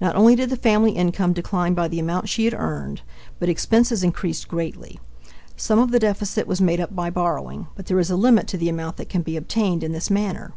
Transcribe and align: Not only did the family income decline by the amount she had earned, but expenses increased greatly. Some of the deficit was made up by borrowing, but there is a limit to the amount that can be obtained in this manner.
Not 0.00 0.16
only 0.16 0.34
did 0.34 0.50
the 0.50 0.56
family 0.56 0.90
income 0.90 1.32
decline 1.32 1.74
by 1.74 1.86
the 1.86 2.00
amount 2.00 2.28
she 2.28 2.46
had 2.46 2.54
earned, 2.54 3.02
but 3.38 3.48
expenses 3.48 4.02
increased 4.02 4.48
greatly. 4.48 4.98
Some 5.56 5.78
of 5.78 5.92
the 5.92 6.00
deficit 6.00 6.48
was 6.48 6.60
made 6.60 6.80
up 6.80 6.96
by 6.96 7.10
borrowing, 7.10 7.68
but 7.76 7.86
there 7.86 8.00
is 8.00 8.10
a 8.10 8.16
limit 8.16 8.48
to 8.48 8.58
the 8.58 8.68
amount 8.68 8.96
that 8.96 9.08
can 9.08 9.22
be 9.22 9.36
obtained 9.36 9.84
in 9.84 9.92
this 9.92 10.10
manner. 10.10 10.52